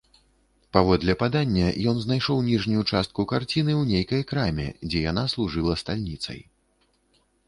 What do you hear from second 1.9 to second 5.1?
ён знайшоў ніжнюю частку карціны ў нейкай краме, дзе